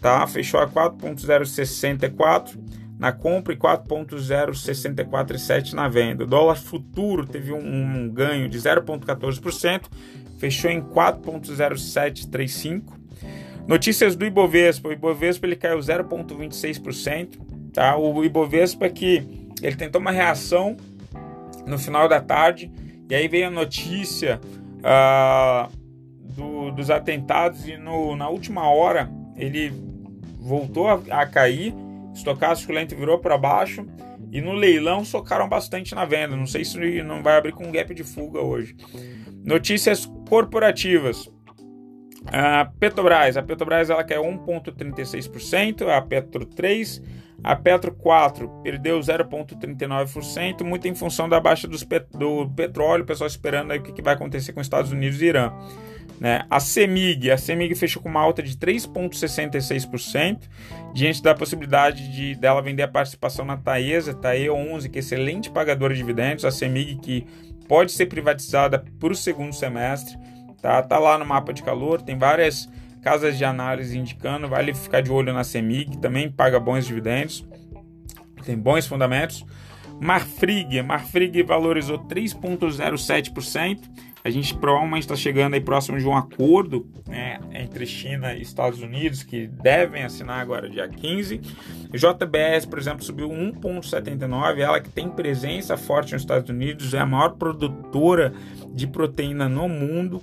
tá? 0.00 0.26
fechou 0.26 0.58
a 0.60 0.66
4,064 0.66 2.58
na 3.02 3.10
compra 3.10 3.52
e 3.52 3.56
4,064,7 3.56 5.72
na 5.72 5.88
venda. 5.88 6.22
O 6.22 6.26
dólar 6.26 6.54
futuro 6.54 7.26
teve 7.26 7.52
um, 7.52 7.58
um 7.58 8.08
ganho 8.08 8.48
de 8.48 8.56
0,14%, 8.56 9.86
fechou 10.38 10.70
em 10.70 10.80
4,0735. 10.80 12.92
Notícias 13.66 14.14
do 14.14 14.24
Ibovespa. 14.24 14.88
O 14.88 14.92
Ibovespa 14.92 15.48
ele 15.48 15.56
caiu 15.56 15.80
0,26%. 15.80 17.40
Tá? 17.72 17.96
O 17.96 18.24
Ibovespa 18.24 18.88
que 18.88 19.50
ele 19.60 19.74
tentou 19.74 20.00
uma 20.00 20.12
reação 20.12 20.76
no 21.66 21.80
final 21.80 22.08
da 22.08 22.20
tarde 22.20 22.70
e 23.10 23.16
aí 23.16 23.26
veio 23.26 23.48
a 23.48 23.50
notícia 23.50 24.40
uh, 24.78 25.66
do, 26.36 26.70
dos 26.70 26.88
atentados 26.88 27.66
e 27.66 27.76
no, 27.76 28.14
na 28.14 28.28
última 28.28 28.70
hora 28.70 29.10
ele 29.36 29.72
voltou 30.38 30.86
a, 30.86 31.02
a 31.10 31.26
cair, 31.26 31.74
estocástico 32.14 32.72
lento 32.72 32.96
virou 32.96 33.18
para 33.18 33.38
baixo 33.38 33.86
e 34.30 34.40
no 34.40 34.52
leilão 34.52 35.04
socaram 35.04 35.48
bastante 35.48 35.94
na 35.94 36.04
venda. 36.04 36.36
Não 36.36 36.46
sei 36.46 36.64
se 36.64 37.02
não 37.02 37.22
vai 37.22 37.36
abrir 37.36 37.52
com 37.52 37.64
um 37.64 37.72
gap 37.72 37.94
de 37.94 38.04
fuga 38.04 38.40
hoje. 38.40 38.76
Notícias 39.44 40.06
corporativas. 40.28 41.30
A 42.26 42.64
Petrobras, 42.78 43.36
a 43.36 43.42
Petrobras 43.42 43.90
ela 43.90 44.04
quer 44.04 44.18
1,36%, 44.18 45.88
a 45.88 46.00
Petro 46.00 46.46
3%, 46.46 47.02
a 47.42 47.56
Petro 47.56 47.92
4 47.92 48.48
perdeu 48.62 49.00
0,39%, 49.00 50.62
muito 50.62 50.86
em 50.86 50.94
função 50.94 51.28
da 51.28 51.40
baixa 51.40 51.68
pet 51.88 52.06
do 52.16 52.48
petróleo, 52.48 53.02
o 53.02 53.06
pessoal 53.06 53.26
esperando 53.26 53.72
aí 53.72 53.80
o 53.80 53.82
que, 53.82 53.92
que 53.92 54.02
vai 54.02 54.14
acontecer 54.14 54.52
com 54.52 54.60
os 54.60 54.66
Estados 54.66 54.92
Unidos 54.92 55.20
e 55.20 55.26
Irã. 55.26 55.52
Né? 56.22 56.46
A 56.48 56.60
CEMIG, 56.60 57.32
a 57.32 57.36
CEMIG 57.36 57.74
fechou 57.74 58.00
com 58.00 58.08
uma 58.08 58.20
alta 58.20 58.42
de 58.42 58.56
3,66%, 58.56 60.38
diante 60.94 61.20
da 61.20 61.34
possibilidade 61.34 62.12
de 62.12 62.36
dela 62.36 62.62
vender 62.62 62.84
a 62.84 62.88
participação 62.88 63.44
na 63.44 63.56
Taesa, 63.56 64.14
Tae 64.14 64.48
11, 64.48 64.88
que 64.88 64.98
é 64.98 65.00
excelente 65.00 65.50
pagadora 65.50 65.92
de 65.92 65.98
dividendos, 65.98 66.44
a 66.44 66.52
CEMIG 66.52 66.96
que 66.96 67.26
pode 67.66 67.90
ser 67.90 68.06
privatizada 68.06 68.84
para 69.00 69.12
o 69.12 69.16
segundo 69.16 69.52
semestre, 69.52 70.16
tá? 70.60 70.80
tá 70.82 70.98
lá 70.98 71.18
no 71.18 71.26
mapa 71.26 71.52
de 71.52 71.62
calor, 71.62 72.00
tem 72.00 72.16
várias 72.16 72.68
casas 73.02 73.36
de 73.36 73.44
análise 73.44 73.98
indicando, 73.98 74.48
vale 74.48 74.72
ficar 74.72 75.00
de 75.00 75.10
olho 75.10 75.32
na 75.32 75.42
CEMIG, 75.42 75.98
também 75.98 76.30
paga 76.30 76.60
bons 76.60 76.86
dividendos, 76.86 77.44
tem 78.44 78.56
bons 78.56 78.86
fundamentos. 78.86 79.44
Marfrig, 80.00 80.82
Marfrig 80.82 81.42
valorizou 81.42 81.98
3,07%. 81.98 84.11
A 84.24 84.30
gente 84.30 84.54
provavelmente 84.54 85.02
está 85.02 85.16
chegando 85.16 85.54
aí 85.54 85.60
próximo 85.60 85.98
de 85.98 86.06
um 86.06 86.16
acordo 86.16 86.86
né, 87.08 87.40
entre 87.52 87.84
China 87.84 88.32
e 88.34 88.42
Estados 88.42 88.80
Unidos, 88.80 89.24
que 89.24 89.48
devem 89.48 90.04
assinar 90.04 90.40
agora 90.40 90.70
dia 90.70 90.88
15. 90.88 91.38
JBS, 91.92 92.66
por 92.66 92.78
exemplo, 92.78 93.04
subiu 93.04 93.28
1,79. 93.28 94.58
Ela 94.58 94.80
que 94.80 94.90
tem 94.90 95.08
presença 95.08 95.76
forte 95.76 96.12
nos 96.12 96.22
Estados 96.22 96.48
Unidos, 96.48 96.94
é 96.94 97.00
a 97.00 97.06
maior 97.06 97.30
produtora 97.30 98.32
de 98.72 98.86
proteína 98.86 99.48
no 99.48 99.68
mundo 99.68 100.22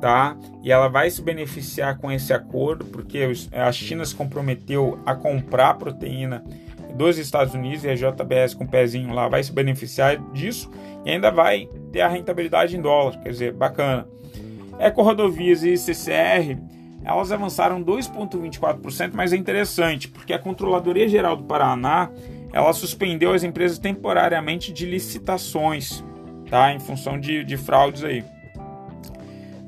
tá? 0.00 0.34
E 0.62 0.72
ela 0.72 0.88
vai 0.88 1.10
se 1.10 1.20
beneficiar 1.20 1.98
com 1.98 2.10
esse 2.10 2.32
acordo, 2.32 2.86
porque 2.86 3.30
a 3.52 3.70
China 3.70 4.04
se 4.04 4.14
comprometeu 4.14 4.98
a 5.04 5.14
comprar 5.14 5.74
proteína 5.74 6.42
dos 6.90 7.18
Estados 7.18 7.54
Unidos 7.54 7.84
e 7.84 7.88
a 7.88 7.94
JBS 7.94 8.54
com 8.54 8.64
o 8.64 8.68
pezinho 8.68 9.12
lá 9.14 9.28
vai 9.28 9.42
se 9.42 9.52
beneficiar 9.52 10.18
disso 10.32 10.70
e 11.04 11.10
ainda 11.10 11.30
vai 11.30 11.68
ter 11.92 12.00
a 12.00 12.08
rentabilidade 12.08 12.76
em 12.76 12.80
dólar, 12.80 13.18
quer 13.20 13.30
dizer, 13.30 13.52
bacana. 13.52 14.06
Eco 14.78 15.02
Rodovias 15.02 15.62
e 15.62 15.76
CCR, 15.76 16.58
elas 17.04 17.32
avançaram 17.32 17.82
2,24%, 17.82 19.10
mas 19.14 19.32
é 19.32 19.36
interessante, 19.36 20.08
porque 20.08 20.32
a 20.32 20.38
Controladoria 20.38 21.08
Geral 21.08 21.36
do 21.36 21.44
Paraná, 21.44 22.10
ela 22.52 22.72
suspendeu 22.72 23.32
as 23.32 23.42
empresas 23.42 23.78
temporariamente 23.78 24.72
de 24.72 24.86
licitações, 24.86 26.04
tá? 26.48 26.72
Em 26.72 26.80
função 26.80 27.18
de, 27.18 27.44
de 27.44 27.56
fraudes 27.56 28.04
aí. 28.04 28.24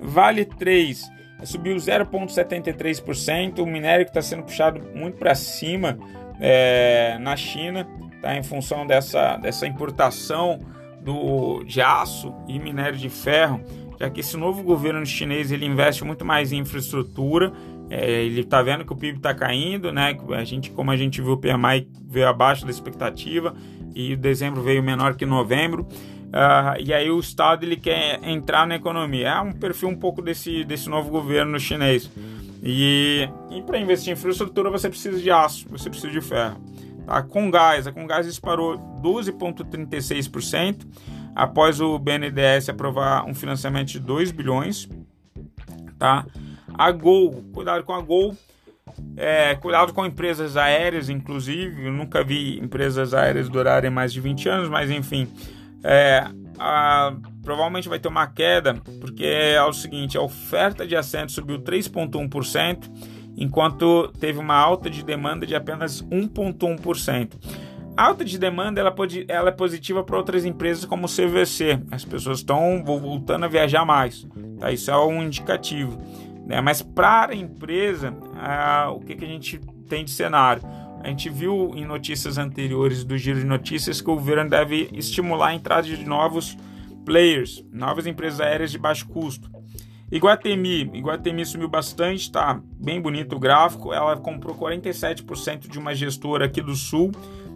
Vale 0.01 0.45
3 0.45 1.13
subiu 1.45 1.77
0,73%. 1.77 3.59
O 3.61 3.67
minério 3.67 4.05
que 4.05 4.11
está 4.11 4.23
sendo 4.23 4.45
puxado 4.45 4.81
muito 4.95 5.19
para 5.19 5.35
cima 5.35 5.99
é, 6.45 7.17
na 7.21 7.37
China, 7.37 7.87
tá, 8.21 8.37
em 8.37 8.43
função 8.43 8.85
dessa, 8.85 9.37
dessa 9.37 9.65
importação 9.65 10.59
do, 11.01 11.63
de 11.63 11.81
aço 11.81 12.35
e 12.49 12.59
minério 12.59 12.99
de 12.99 13.09
ferro, 13.09 13.61
já 13.99 14.11
que 14.11 14.19
esse 14.19 14.37
novo 14.37 14.61
governo 14.65 15.07
chinês 15.07 15.53
ele 15.53 15.65
investe 15.65 16.05
muito 16.05 16.25
mais 16.25 16.51
em 16.53 16.59
infraestrutura. 16.59 17.53
É, 17.89 18.25
ele 18.25 18.41
está 18.41 18.61
vendo 18.61 18.85
que 18.85 18.93
o 18.93 18.97
PIB 18.97 19.19
está 19.19 19.33
caindo, 19.33 19.93
né? 19.93 20.19
A 20.31 20.43
gente, 20.43 20.71
como 20.71 20.91
a 20.91 20.97
gente 20.97 21.23
viu, 21.23 21.35
o 21.35 21.37
PMI 21.37 21.89
veio 22.09 22.27
abaixo 22.27 22.65
da 22.65 22.71
expectativa 22.71 23.55
e 23.95 24.17
dezembro 24.17 24.63
veio 24.63 24.83
menor 24.83 25.15
que 25.15 25.25
novembro. 25.25 25.87
Uh, 26.33 26.81
e 26.83 26.95
aí 26.95 27.11
o 27.11 27.21
Estado 27.21 27.65
ele 27.65 27.77
quer 27.77 28.19
entrar 28.25 28.67
na 28.67 28.75
economia. 28.75 29.29
É 29.29 29.41
um 29.41 29.53
perfil 29.53 29.91
um 29.91 29.97
pouco 29.97 30.23
desse, 30.23 30.65
desse 30.65 30.89
novo 30.89 31.11
governo 31.11 31.61
chinês. 31.61 32.11
E, 32.63 33.29
e 33.51 33.61
para 33.63 33.79
investir 33.79 34.11
em 34.11 34.13
infraestrutura 34.13 34.71
você 34.71 34.89
precisa 34.89 35.19
de 35.19 35.31
aço, 35.31 35.69
você 35.69 35.91
precisa 35.91 36.13
de 36.13 36.21
ferro. 36.21 36.63
Tá? 37.05 37.23
Com 37.23 37.51
gás, 37.51 37.87
a 37.87 37.93
Congás 37.93 38.27
disparou 38.27 38.79
12,36% 39.03 40.87
após 41.35 41.81
o 41.81 41.99
BNDES 41.99 42.69
aprovar 42.69 43.27
um 43.27 43.35
financiamento 43.35 43.89
de 43.89 43.99
2 43.99 44.31
bilhões. 44.31 44.89
Tá? 45.99 46.25
A 46.75 46.93
Gol, 46.93 47.45
cuidado 47.53 47.83
com 47.83 47.93
a 47.93 48.01
Gol, 48.01 48.37
é, 49.17 49.55
cuidado 49.57 49.93
com 49.93 50.07
empresas 50.07 50.57
aéreas, 50.57 51.09
inclusive. 51.09 51.87
Eu 51.87 51.93
nunca 51.93 52.23
vi 52.23 52.59
empresas 52.59 53.13
aéreas 53.13 53.49
durarem 53.49 53.91
mais 53.91 54.13
de 54.13 54.21
20 54.21 54.49
anos, 54.49 54.69
mas 54.69 54.91
enfim. 54.91 55.29
É, 55.83 56.25
a, 56.59 57.15
provavelmente 57.43 57.89
vai 57.89 57.99
ter 57.99 58.09
uma 58.09 58.27
queda, 58.27 58.75
porque 59.01 59.25
é 59.25 59.63
o 59.63 59.73
seguinte: 59.73 60.17
a 60.17 60.23
oferta 60.23 60.87
de 60.87 60.97
assentos 60.97 61.35
subiu 61.35 61.59
3,1%, 61.61 62.91
enquanto 63.37 64.09
teve 64.21 64.39
uma 64.39 64.57
alta 64.57 64.89
de 64.89 65.05
demanda 65.05 65.47
de 65.47 65.55
apenas 65.55 66.03
1,1%. 66.03 67.33
A 67.95 68.07
alta 68.07 68.25
de 68.25 68.39
demanda 68.39 68.81
ela, 68.81 68.91
pode, 68.91 69.27
ela 69.29 69.51
é 69.51 69.53
positiva 69.53 70.03
para 70.03 70.17
outras 70.17 70.47
empresas 70.47 70.87
como 70.87 71.07
o 71.07 71.09
CVC. 71.09 71.79
As 71.91 72.05
pessoas 72.05 72.39
estão 72.39 72.83
voltando 72.83 73.45
a 73.45 73.49
viajar 73.49 73.85
mais. 73.85 74.27
Tá? 74.59 74.73
Isso 74.73 74.91
é 74.91 74.97
um 74.97 75.23
indicativo. 75.23 75.99
Né? 76.47 76.61
Mas 76.63 76.81
para 76.81 77.33
a 77.33 77.37
empresa, 77.37 78.15
o 78.95 79.01
que, 79.01 79.15
que 79.15 79.25
a 79.25 79.29
gente 79.29 79.61
tem 79.89 80.05
de 80.05 80.11
cenário? 80.11 80.63
A 81.03 81.09
gente 81.09 81.29
viu 81.29 81.73
em 81.75 81.85
notícias 81.85 82.39
anteriores 82.39 83.03
do 83.03 83.19
Giro 83.19 83.41
de 83.41 83.45
Notícias 83.45 84.01
que 84.01 84.09
o 84.09 84.15
governo 84.15 84.49
deve 84.49 84.89
estimular 84.93 85.49
a 85.49 85.55
entrada 85.55 85.83
de 85.83 86.05
novos 86.05 86.57
players, 87.05 87.65
novas 87.73 88.07
empresas 88.07 88.41
aéreas 88.41 88.71
de 88.71 88.79
baixo 88.79 89.09
custo. 89.09 89.51
Iguatemi, 90.13 90.91
Iguatemi 90.95 91.45
sumiu 91.45 91.69
bastante, 91.69 92.31
tá 92.31 92.61
bem 92.79 93.01
bonito 93.01 93.35
o 93.35 93.41
gráfico. 93.41 93.93
Ela 93.93 94.17
comprou 94.17 94.55
47% 94.57 95.69
de 95.69 95.77
uma 95.77 95.93
gestora 95.93 96.45
aqui 96.45 96.63
do 96.63 96.77
Sul, 96.77 97.11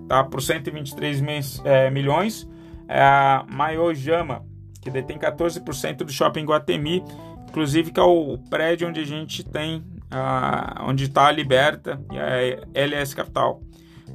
tá 0.08 0.24
por 0.24 0.42
123 0.42 1.22
é, 1.64 1.88
milhões. 1.88 2.48
É 2.88 3.00
a 3.00 3.46
Mayojama, 3.48 4.44
que 4.82 4.90
detém 4.90 5.18
14% 5.18 5.98
do 5.98 6.10
shopping 6.10 6.40
Iguatemi, 6.40 7.04
inclusive 7.48 7.92
que 7.92 8.00
é 8.00 8.02
o 8.02 8.38
prédio 8.50 8.88
onde 8.88 9.00
a 9.00 9.06
gente 9.06 9.44
tem 9.44 9.84
a, 10.10 10.84
onde 10.86 11.04
está 11.04 11.26
a 11.26 11.32
Liberta 11.32 12.00
e 12.12 12.18
a 12.18 12.66
LS 12.74 13.14
Capital. 13.14 13.60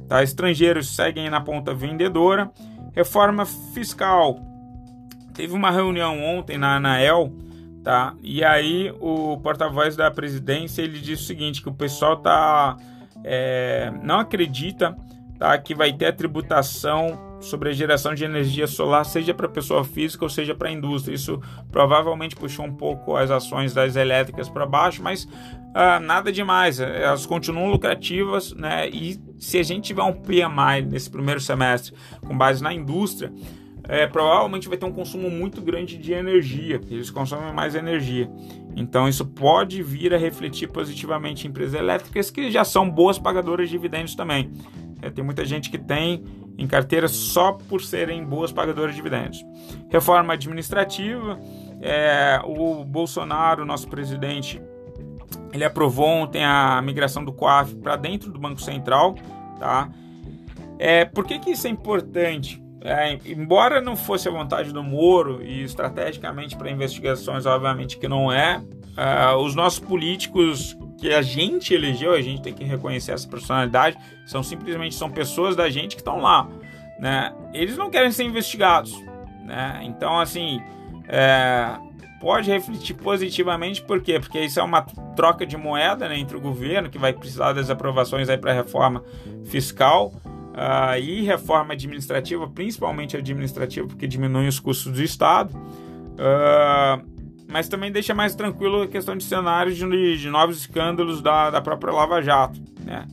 Tá? 0.08 0.22
Estrangeiros 0.22 0.94
seguem 0.94 1.28
na 1.30 1.40
ponta 1.40 1.74
vendedora. 1.74 2.50
Reforma 2.94 3.46
fiscal. 3.46 4.38
Teve 5.34 5.54
uma 5.54 5.70
reunião 5.70 6.22
ontem 6.22 6.58
na 6.58 6.76
Anael, 6.76 7.32
tá? 7.82 8.14
E 8.22 8.44
aí 8.44 8.92
o 9.00 9.38
porta-voz 9.38 9.96
da 9.96 10.10
presidência 10.10 10.82
ele 10.82 11.00
disse 11.00 11.22
o 11.22 11.26
seguinte, 11.26 11.62
que 11.62 11.70
o 11.70 11.74
pessoal 11.74 12.18
tá 12.18 12.76
é, 13.24 13.90
não 14.02 14.20
acredita 14.20 14.94
tá, 15.38 15.56
que 15.56 15.74
vai 15.74 15.92
ter 15.92 16.06
a 16.06 16.12
tributação 16.12 17.31
sobre 17.42 17.70
a 17.70 17.72
geração 17.72 18.14
de 18.14 18.24
energia 18.24 18.66
solar, 18.66 19.04
seja 19.04 19.34
para 19.34 19.48
pessoa 19.48 19.84
física 19.84 20.24
ou 20.24 20.28
seja 20.28 20.54
para 20.54 20.68
a 20.68 20.72
indústria. 20.72 21.14
Isso 21.14 21.40
provavelmente 21.70 22.36
puxou 22.36 22.64
um 22.64 22.74
pouco 22.74 23.16
as 23.16 23.30
ações 23.30 23.74
das 23.74 23.96
elétricas 23.96 24.48
para 24.48 24.64
baixo, 24.66 25.02
mas 25.02 25.24
uh, 25.24 26.00
nada 26.00 26.32
demais. 26.32 26.80
Elas 26.80 27.26
continuam 27.26 27.70
lucrativas, 27.70 28.52
né? 28.54 28.88
E 28.88 29.20
se 29.38 29.58
a 29.58 29.62
gente 29.62 29.86
tiver 29.86 30.02
um 30.02 30.12
PMI 30.12 30.82
nesse 30.88 31.10
primeiro 31.10 31.40
semestre 31.40 31.94
com 32.26 32.36
base 32.36 32.62
na 32.62 32.72
indústria, 32.72 33.32
é, 33.88 34.06
provavelmente 34.06 34.68
vai 34.68 34.78
ter 34.78 34.86
um 34.86 34.92
consumo 34.92 35.28
muito 35.30 35.60
grande 35.60 35.98
de 35.98 36.12
energia. 36.12 36.80
Eles 36.90 37.10
consomem 37.10 37.52
mais 37.52 37.74
energia. 37.74 38.30
Então 38.76 39.08
isso 39.08 39.26
pode 39.26 39.82
vir 39.82 40.14
a 40.14 40.16
refletir 40.18 40.68
positivamente 40.68 41.46
em 41.46 41.50
empresas 41.50 41.74
elétricas 41.74 42.30
que 42.30 42.50
já 42.50 42.64
são 42.64 42.88
boas 42.88 43.18
pagadoras 43.18 43.68
de 43.68 43.72
dividendos 43.72 44.14
também. 44.14 44.50
É, 45.02 45.10
tem 45.10 45.24
muita 45.24 45.44
gente 45.44 45.68
que 45.68 45.78
tem 45.78 46.24
em 46.58 46.66
carteira 46.66 47.08
só 47.08 47.52
por 47.52 47.82
serem 47.82 48.24
boas 48.24 48.52
pagadoras 48.52 48.94
de 48.94 48.96
dividendos. 48.96 49.44
Reforma 49.88 50.34
administrativa, 50.34 51.38
é, 51.80 52.40
o 52.44 52.84
Bolsonaro, 52.84 53.64
nosso 53.64 53.88
presidente, 53.88 54.62
ele 55.52 55.64
aprovou 55.64 56.06
ontem 56.06 56.44
a 56.44 56.80
migração 56.82 57.24
do 57.24 57.32
COAF 57.32 57.74
para 57.76 57.96
dentro 57.96 58.30
do 58.30 58.38
Banco 58.38 58.60
Central, 58.60 59.14
tá? 59.58 59.90
É, 60.78 61.04
por 61.04 61.24
que, 61.24 61.38
que 61.38 61.50
isso 61.50 61.66
é 61.66 61.70
importante? 61.70 62.62
É, 62.80 63.18
embora 63.26 63.80
não 63.80 63.94
fosse 63.94 64.28
a 64.28 64.32
vontade 64.32 64.72
do 64.72 64.82
Moro 64.82 65.40
e 65.42 65.62
estrategicamente 65.62 66.56
para 66.56 66.70
investigações, 66.70 67.46
obviamente 67.46 67.96
que 67.96 68.08
não 68.08 68.32
é, 68.32 68.60
é, 68.96 69.34
os 69.34 69.54
nossos 69.54 69.78
políticos 69.78 70.76
que 70.98 71.12
a 71.12 71.22
gente 71.22 71.74
elegeu, 71.74 72.12
a 72.12 72.20
gente 72.20 72.42
tem 72.42 72.52
que 72.52 72.64
reconhecer 72.64 73.12
essa 73.12 73.28
personalidade, 73.28 73.96
são 74.26 74.42
simplesmente 74.42 74.94
são 74.94 75.10
pessoas 75.10 75.56
da 75.56 75.68
gente 75.68 75.96
que 75.96 76.00
estão 76.00 76.20
lá. 76.20 76.48
né, 76.98 77.32
eles 77.52 77.76
não 77.76 77.90
querem 77.90 78.12
ser 78.12 78.24
investigados. 78.24 78.92
Né? 79.44 79.80
Então, 79.82 80.20
assim, 80.20 80.60
é, 81.08 81.76
pode 82.20 82.48
refletir 82.50 82.94
positivamente, 82.94 83.82
por 83.82 84.00
quê? 84.00 84.20
Porque 84.20 84.40
isso 84.40 84.60
é 84.60 84.62
uma 84.62 84.82
troca 85.16 85.44
de 85.44 85.56
moeda 85.56 86.08
né, 86.08 86.16
entre 86.18 86.36
o 86.36 86.40
governo, 86.40 86.88
que 86.88 86.98
vai 86.98 87.12
precisar 87.12 87.52
das 87.52 87.68
aprovações 87.68 88.28
para 88.36 88.52
a 88.52 88.54
reforma 88.54 89.02
fiscal, 89.44 90.12
uh, 90.52 90.98
e 90.98 91.22
reforma 91.22 91.72
administrativa, 91.72 92.48
principalmente 92.48 93.16
administrativa, 93.16 93.86
porque 93.86 94.06
diminui 94.06 94.46
os 94.46 94.60
custos 94.60 94.92
do 94.92 95.02
Estado. 95.02 95.54
Uh, 95.56 97.11
mas 97.52 97.68
também 97.68 97.92
deixa 97.92 98.14
mais 98.14 98.34
tranquilo 98.34 98.82
a 98.82 98.88
questão 98.88 99.16
de 99.16 99.24
cenários 99.24 99.76
de, 99.76 100.16
de 100.16 100.30
novos 100.30 100.58
escândalos 100.58 101.20
da, 101.20 101.50
da 101.50 101.60
própria 101.60 101.92
Lava 101.92 102.22
Jato. 102.22 102.60
Né? 102.80 103.06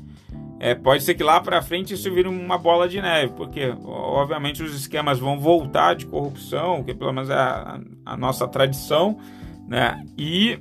É, 0.60 0.75
pode 0.75 1.03
ser 1.03 1.15
que 1.15 1.24
lá 1.24 1.39
para 1.39 1.62
frente 1.62 1.93
isso 1.93 2.13
vire 2.13 2.27
uma 2.27 2.58
bola 2.58 2.88
de 2.88 3.01
neve, 3.01 3.34
porque 3.36 3.74
obviamente 3.86 4.62
os 4.62 4.75
esquemas 4.75 5.17
vão 5.19 5.39
voltar 5.39 5.96
de 5.96 6.05
corrupção, 6.05 6.84
que 6.84 6.93
pelo 6.93 7.13
menos 7.13 7.29
é 7.29 7.34
a, 7.34 7.79
a 8.05 8.17
nossa 8.17 8.46
tradição, 8.46 9.17
né? 9.67 10.03
E, 10.17 10.60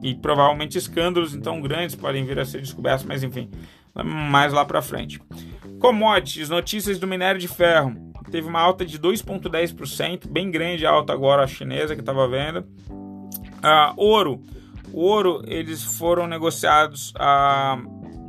e 0.00 0.14
provavelmente 0.14 0.78
escândalos 0.78 1.34
então 1.34 1.60
grandes 1.60 1.96
podem 1.96 2.24
vir 2.24 2.38
a 2.38 2.44
ser 2.44 2.60
descobertos, 2.60 3.04
mas 3.04 3.24
enfim, 3.24 3.50
mais 4.04 4.52
lá 4.52 4.64
para 4.64 4.80
frente. 4.80 5.20
Commodities, 5.80 6.48
notícias 6.48 7.00
do 7.00 7.08
minério 7.08 7.40
de 7.40 7.48
ferro. 7.48 8.12
Teve 8.30 8.46
uma 8.46 8.60
alta 8.60 8.86
de 8.86 8.98
2,10%, 8.98 10.28
bem 10.28 10.50
grande 10.50 10.86
a 10.86 10.90
alta 10.90 11.12
agora 11.12 11.42
a 11.42 11.46
chinesa 11.48 11.94
que 11.94 12.00
estava 12.00 12.26
vendo. 12.28 12.64
Uh, 13.62 13.94
ouro. 13.96 14.42
O 14.92 15.00
ouro, 15.00 15.42
eles 15.46 15.82
foram 15.82 16.26
negociados 16.26 17.14
a 17.16 17.78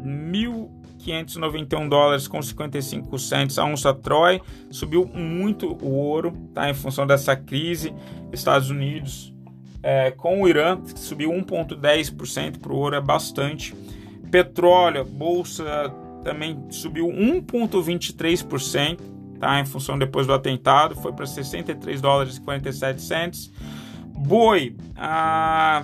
1.591 0.06 1.90
dólares 1.90 2.28
com 2.28 2.42
55 2.42 3.20
centos 3.20 3.60
a 3.60 3.66
onça 3.66 3.94
Troy. 3.94 4.42
Subiu 4.70 5.06
muito 5.06 5.74
o 5.84 5.92
ouro, 5.92 6.32
tá? 6.54 6.70
Em 6.70 6.74
função 6.74 7.06
dessa 7.06 7.36
crise. 7.36 7.94
Estados 8.32 8.70
Unidos 8.70 9.34
é, 9.84 10.12
com 10.12 10.42
o 10.42 10.48
Irã, 10.48 10.80
subiu 10.96 11.30
1,10% 11.32 12.60
para 12.60 12.72
o 12.72 12.78
ouro, 12.78 12.96
é 12.96 13.02
bastante. 13.02 13.76
Petróleo, 14.32 15.04
bolsa 15.04 15.94
também 16.24 16.58
subiu 16.70 17.08
1,23%, 17.08 19.00
tá? 19.40 19.60
Em 19.60 19.66
função 19.66 20.00
depois 20.00 20.26
do 20.26 20.34
atentado, 20.34 20.96
foi 20.96 21.12
para 21.12 21.26
63 21.26 22.00
dólares 22.00 22.38
e 22.38 22.42
47 22.42 23.02
cents. 23.02 23.52
Boi, 24.26 24.74
a 24.96 25.84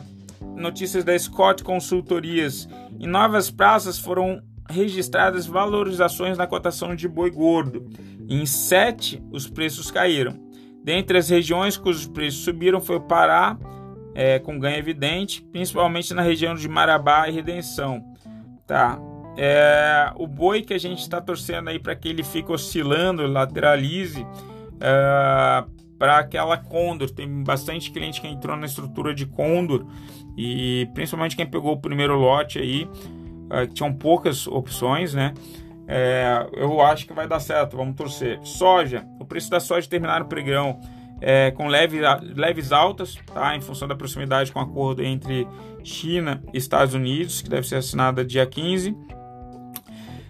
notícias 0.56 1.04
da 1.04 1.18
Scott 1.20 1.62
Consultorias. 1.62 2.70
Em 2.98 3.06
novas 3.06 3.52
praças 3.52 4.00
foram 4.00 4.42
registradas 4.70 5.46
valorizações 5.46 6.38
na 6.38 6.48
cotação 6.48 6.96
de 6.96 7.08
boi 7.08 7.30
gordo. 7.32 7.90
Em 8.30 8.46
sete, 8.46 9.22
os 9.30 9.48
preços 9.48 9.92
caíram. 9.92 10.40
Dentre 10.82 11.18
as 11.18 11.28
regiões 11.28 11.76
cujos 11.76 12.08
preços 12.08 12.44
subiram 12.44 12.80
foi 12.80 12.96
o 12.96 13.02
Pará, 13.02 13.58
é, 14.16 14.40
com 14.40 14.58
ganho 14.58 14.78
evidente, 14.78 15.42
principalmente 15.52 16.14
na 16.14 16.22
região 16.22 16.56
de 16.56 16.68
Marabá 16.70 17.28
e 17.28 17.34
Redenção. 17.34 18.02
Tá? 18.66 18.98
É, 19.38 20.14
o 20.16 20.26
boi 20.26 20.62
que 20.62 20.74
a 20.74 20.80
gente 20.80 21.00
está 21.00 21.20
torcendo 21.20 21.70
aí 21.70 21.78
para 21.78 21.96
que 21.96 22.08
ele 22.08 22.24
fique 22.24 22.52
oscilando, 22.52 23.28
lateralize 23.28 24.26
é, 24.80 25.64
para 26.00 26.18
aquela 26.18 26.58
Condor. 26.58 27.12
Tem 27.12 27.44
bastante 27.44 27.92
cliente 27.92 28.22
que 28.22 28.28
entrou 28.28 28.56
na 28.56 28.66
estrutura 28.66 29.14
de 29.14 29.26
Condor 29.26 29.86
e 30.38 30.90
principalmente 30.94 31.36
quem 31.36 31.46
pegou 31.46 31.74
o 31.74 31.78
primeiro 31.78 32.16
lote 32.16 32.58
aí, 32.58 32.90
é, 33.52 33.68
tinham 33.68 33.94
poucas 33.94 34.48
opções, 34.48 35.14
né? 35.14 35.34
É, 35.86 36.48
eu 36.54 36.82
acho 36.82 37.06
que 37.06 37.14
vai 37.14 37.28
dar 37.28 37.40
certo, 37.40 37.76
vamos 37.76 37.96
torcer. 37.96 38.40
Soja, 38.44 39.06
o 39.20 39.26
preço 39.26 39.50
da 39.50 39.60
soja 39.60 39.90
terminar 39.90 40.20
no 40.22 40.28
pregão 40.28 40.80
é, 41.20 41.52
com 41.52 41.68
leve, 41.68 42.00
leves 42.36 42.72
altas, 42.72 43.18
tá? 43.34 43.56
em 43.56 43.62
função 43.62 43.88
da 43.88 43.96
proximidade 43.96 44.52
com 44.52 44.60
o 44.60 44.62
acordo 44.62 45.04
entre 45.04 45.48
China 45.84 46.42
e 46.54 46.58
Estados 46.58 46.94
Unidos, 46.94 47.42
que 47.42 47.50
deve 47.50 47.68
ser 47.68 47.76
assinada 47.76 48.24
dia 48.24 48.46
15. 48.46 48.96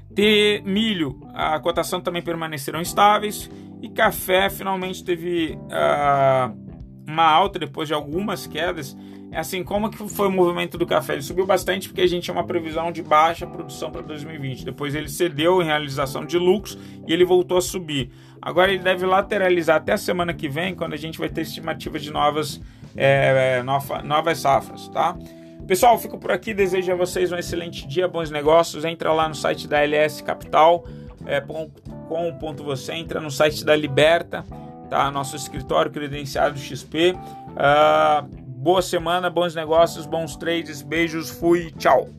De 0.10 0.62
milho, 0.66 1.20
a 1.34 1.60
cotação 1.60 2.02
também 2.02 2.22
permaneceram 2.22 2.82
estáveis. 2.82 3.50
E 3.82 3.90
café 3.90 4.50
finalmente 4.50 5.04
teve 5.04 5.58
uh, 5.58 6.58
uma 7.08 7.24
alta 7.24 7.60
depois 7.60 7.88
de 7.88 7.94
algumas 7.94 8.46
quedas. 8.46 8.96
É 9.32 9.38
assim, 9.38 9.64
como 9.64 9.90
que 9.92 9.98
foi 10.10 10.28
o 10.28 10.32
movimento 10.32 10.78
do 10.78 10.88
café? 10.88 11.14
Ele 11.14 11.22
subiu 11.22 11.46
bastante 11.46 11.88
porque 11.88 12.02
a 12.02 12.08
gente 12.08 12.24
tinha 12.24 12.34
uma 12.34 12.46
previsão 12.46 12.92
de 12.92 13.04
baixa 13.04 13.46
produção 13.46 13.92
para 13.92 14.02
2020. 14.02 14.66
Depois 14.66 14.96
ele 14.96 15.08
cedeu 15.08 15.62
em 15.62 15.66
realização 15.66 16.26
de 16.26 16.38
lucros 16.38 16.78
e 17.08 17.14
ele 17.14 17.24
voltou 17.24 17.58
a 17.58 17.62
subir. 17.62 18.12
Agora 18.42 18.72
ele 18.72 18.82
deve 18.82 19.06
lateralizar 19.06 19.78
até 19.78 19.94
a 19.94 19.98
semana 19.98 20.34
que 20.34 20.50
vem, 20.50 20.74
quando 20.74 20.94
a 20.94 20.98
gente 20.98 21.20
vai 21.20 21.30
ter 21.30 21.42
estimativa 21.42 22.00
de 22.00 22.12
novas, 22.12 22.60
é, 22.96 23.62
nova, 23.62 24.02
novas 24.02 24.40
safras, 24.40 24.88
tá? 24.90 25.16
Pessoal, 25.68 26.00
fico 26.00 26.18
por 26.18 26.32
aqui. 26.32 26.52
Desejo 26.52 26.92
a 26.92 26.96
vocês 26.96 27.32
um 27.32 27.38
excelente 27.38 27.88
dia, 27.88 28.08
bons 28.08 28.32
negócios. 28.32 28.84
Entra 28.84 29.14
lá 29.14 29.30
no 29.30 29.36
site 29.36 29.68
da 29.68 29.84
LS 29.84 30.24
Capital, 30.24 30.84
é, 31.30 31.40
com 31.42 31.72
você 32.64 32.94
entra 32.94 33.22
no 33.22 33.30
site 33.30 33.64
da 33.64 33.76
Liberta, 33.76 34.44
tá? 34.90 35.12
Nosso 35.12 35.36
escritório 35.36 35.92
credenciado 35.92 36.58
XP. 36.58 37.14
Uh, 37.14 38.28
boa 38.48 38.82
semana, 38.82 39.30
bons 39.30 39.54
negócios, 39.54 40.06
bons 40.06 40.36
trades. 40.36 40.82
Beijos, 40.82 41.30
fui, 41.30 41.72
tchau. 41.78 42.19